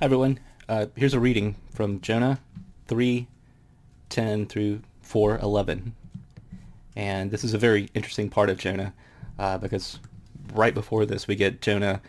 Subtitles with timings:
[0.00, 0.38] Hi everyone.
[0.68, 2.38] Uh, here's a reading from Jonah
[2.86, 3.26] 3,
[4.10, 5.92] 10 through 4, 11.
[6.94, 8.94] And this is a very interesting part of Jonah
[9.40, 9.98] uh, because
[10.54, 12.00] right before this we get Jonah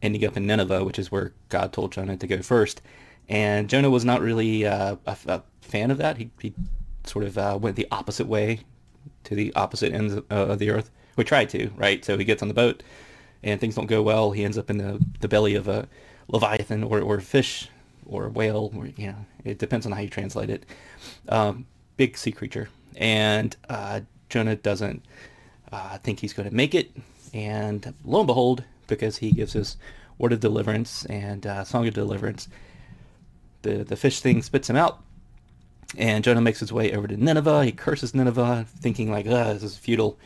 [0.00, 2.80] ending up in Nineveh, which is where God told Jonah to go first.
[3.28, 6.16] And Jonah was not really uh, a, a, fan of that.
[6.16, 6.54] He, he
[7.04, 8.60] sort of uh, went the opposite way
[9.24, 10.90] to the opposite ends of, uh, of the earth.
[11.16, 12.02] We tried to, right?
[12.06, 12.82] So he gets on the boat
[13.42, 14.30] and things don't go well.
[14.30, 15.86] He ends up in the, the belly of a
[16.28, 17.68] leviathan or, or fish
[18.06, 20.64] or whale, or, you know, it depends on how you translate it.
[21.28, 21.66] Um,
[21.96, 22.68] big sea creature.
[22.96, 25.04] And uh, Jonah doesn't
[25.72, 26.90] uh, think he's going to make it.
[27.32, 29.76] And lo and behold, because he gives his
[30.18, 32.48] word of deliverance and uh, song of deliverance,
[33.62, 35.00] the, the fish thing spits him out.
[35.96, 37.64] And Jonah makes his way over to Nineveh.
[37.64, 40.18] He curses Nineveh, thinking like, this is futile.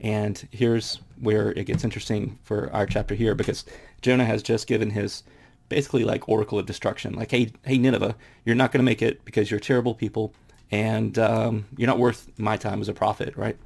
[0.00, 3.64] And here's where it gets interesting for our chapter here, because
[4.00, 5.24] Jonah has just given his
[5.68, 7.14] basically like oracle of destruction.
[7.14, 10.34] Like, hey, hey Nineveh, you're not going to make it because you're terrible people,
[10.70, 13.56] and um, you're not worth my time as a prophet, right?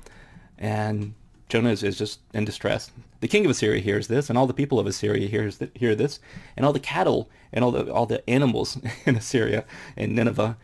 [0.58, 1.14] And
[1.48, 2.90] Jonah is, is, just in distress.
[3.20, 6.18] The king of Assyria hears this, and all the people of Assyria hears hear this,
[6.56, 9.64] and all the cattle and all the all the animals in Assyria
[9.96, 10.56] and Nineveh,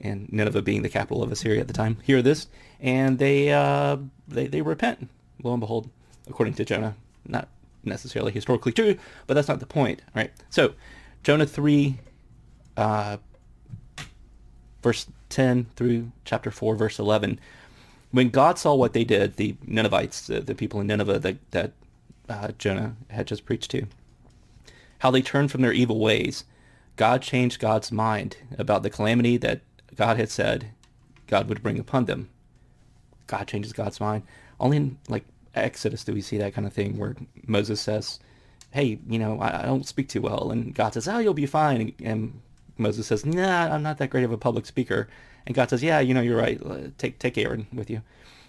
[0.00, 2.46] and Nineveh being the capital of Assyria at the time, hear this,
[2.80, 5.08] and they uh, they they repent.
[5.42, 5.90] Lo and behold,
[6.28, 6.94] according to Jonah,
[7.26, 7.48] not
[7.84, 10.30] necessarily historically true, but that's not the point, right?
[10.50, 10.74] So,
[11.22, 11.98] Jonah 3,
[12.76, 13.16] uh,
[14.82, 17.38] verse 10 through chapter 4, verse 11.
[18.10, 21.72] When God saw what they did, the Ninevites, the, the people in Nineveh that, that
[22.28, 23.86] uh, Jonah had just preached to,
[24.98, 26.44] how they turned from their evil ways,
[26.96, 29.60] God changed God's mind about the calamity that
[29.96, 30.70] God had said
[31.26, 32.28] God would bring upon them.
[33.26, 34.24] God changes God's mind.
[34.60, 38.18] Only in like Exodus do we see that kind of thing where Moses says,
[38.70, 41.46] "Hey, you know, I, I don't speak too well," and God says, "Oh, you'll be
[41.46, 42.40] fine," and,
[42.78, 45.08] Moses says, "Nah, I'm not that great of a public speaker,"
[45.46, 46.60] and God says, "Yeah, you know, you're right.
[46.98, 48.02] Take take Aaron with you."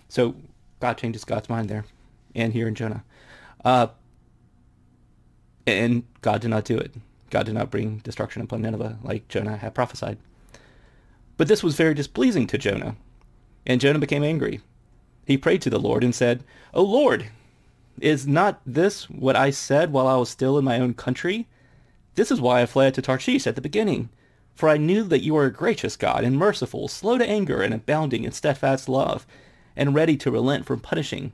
[0.07, 0.35] So
[0.79, 1.85] God changes God's mind there,
[2.33, 3.03] and here in Jonah,
[3.65, 3.87] uh,
[5.67, 6.93] and God did not do it.
[7.29, 10.17] God did not bring destruction upon Nineveh like Jonah had prophesied.
[11.35, 12.95] But this was very displeasing to Jonah,
[13.65, 14.61] and Jonah became angry
[15.25, 17.27] he prayed to the Lord and said, O Lord,
[17.99, 21.47] is not this what I said while I was still in my own country?
[22.15, 24.09] This is why I fled to Tarshish at the beginning,
[24.55, 27.73] for I knew that you are a gracious God and merciful, slow to anger and
[27.73, 29.25] abounding in steadfast love,
[29.75, 31.31] and ready to relent from punishing.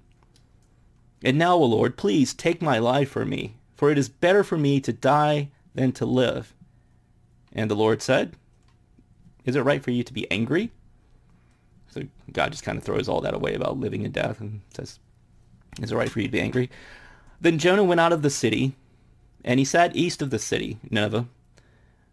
[1.24, 4.58] And now, O Lord, please take my life from me, for it is better for
[4.58, 6.54] me to die than to live.
[7.52, 8.36] And the Lord said,
[9.44, 10.72] Is it right for you to be angry?
[11.90, 15.00] So God just kind of throws all that away about living and death and says,
[15.82, 16.70] is it right for you to be angry?
[17.42, 18.76] Then Jonah went out of the city,
[19.46, 21.26] and he sat east of the city, Nineveh,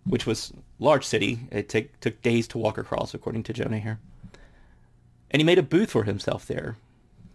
[0.05, 1.41] which was a large city.
[1.51, 3.99] It take, took days to walk across, according to Jonah here.
[5.31, 6.77] And he made a booth for himself there.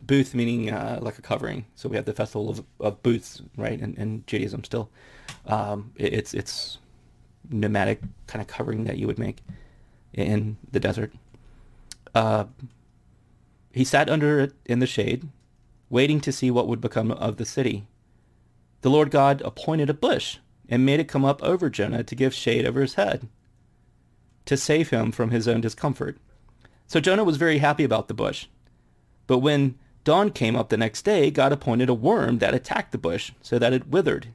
[0.02, 1.66] Booth meaning uh, like a covering.
[1.76, 4.90] So we have the festival of, of booths, right, in, in Judaism still.
[5.46, 6.80] Um, it, it's it's
[7.50, 9.38] nomadic kind of covering that you would make
[10.14, 11.12] in the desert
[12.14, 12.46] uh,
[13.72, 15.30] he sat under it in the shade,
[15.90, 17.86] waiting to see what would become of the city.
[18.82, 22.34] The Lord God appointed a bush and made it come up over Jonah to give
[22.34, 23.28] shade over his head,
[24.46, 26.18] to save him from his own discomfort.
[26.88, 28.48] So Jonah was very happy about the bush.
[29.28, 32.98] But when dawn came up the next day, God appointed a worm that attacked the
[32.98, 34.28] bush so that it withered.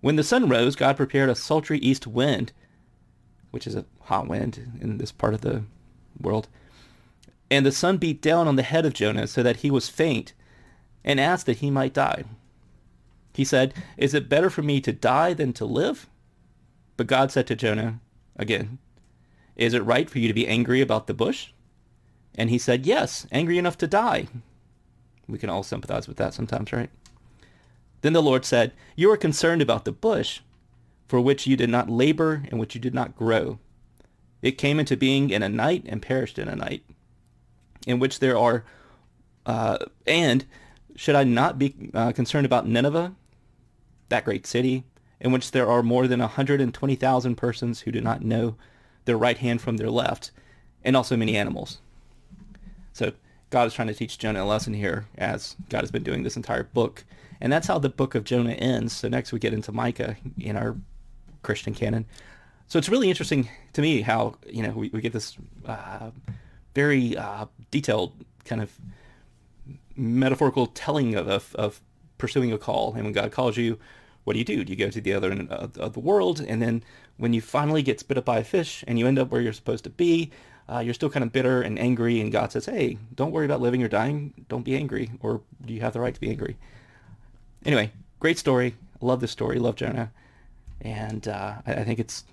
[0.00, 2.52] When the sun rose, God prepared a sultry east wind,
[3.50, 5.64] which is a hot wind in this part of the
[6.20, 6.48] world.
[7.50, 10.32] And the sun beat down on the head of Jonah so that he was faint
[11.04, 12.24] and asked that he might die.
[13.32, 16.08] He said, Is it better for me to die than to live?
[16.96, 18.00] But God said to Jonah
[18.36, 18.78] again,
[19.54, 21.48] Is it right for you to be angry about the bush?
[22.34, 24.26] And he said, Yes, angry enough to die.
[25.28, 26.90] We can all sympathize with that sometimes, right?
[28.02, 30.40] Then the Lord said, You are concerned about the bush,
[31.08, 33.58] for which you did not labor and which you did not grow.
[34.42, 36.84] It came into being in a night and perished in a night,
[37.86, 38.64] in which there are,
[39.44, 40.44] uh, and
[40.94, 43.14] should I not be uh, concerned about Nineveh,
[44.08, 44.84] that great city,
[45.20, 48.56] in which there are more than 120,000 persons who do not know
[49.04, 50.30] their right hand from their left,
[50.84, 51.78] and also many animals.
[52.92, 53.12] So
[53.50, 56.36] God is trying to teach Jonah a lesson here, as God has been doing this
[56.36, 57.04] entire book.
[57.40, 58.94] And that's how the book of Jonah ends.
[58.94, 60.76] So next we get into Micah in our
[61.42, 62.06] Christian canon.
[62.68, 65.36] So it's really interesting to me how you know we, we get this
[65.66, 66.10] uh,
[66.74, 68.12] very uh, detailed
[68.44, 68.72] kind of
[69.96, 71.80] metaphorical telling of, of, of
[72.18, 73.78] pursuing a call, and when God calls you
[74.26, 74.64] what do you do?
[74.64, 76.40] Do you go to the other end of, the world?
[76.40, 76.82] And then
[77.16, 79.52] when you finally get spit up by a fish and you end up where you're
[79.52, 80.32] supposed to be,
[80.68, 82.20] uh, you're still kind of bitter and angry.
[82.20, 84.34] And God says, hey, don't worry about living or dying.
[84.48, 85.12] Don't be angry.
[85.20, 86.56] Or do you have the right to be angry?
[87.64, 88.74] Anyway, great story.
[89.00, 89.60] Love this story.
[89.60, 90.10] Love Jonah.
[90.80, 92.24] And uh, I, I think it's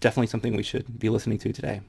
[0.00, 1.80] definitely something we should be listening to today.